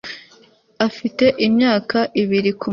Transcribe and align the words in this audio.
afite 0.87 1.25
imyaka 1.47 1.97
ibiri 2.21 2.49
kumurusha 2.53 2.69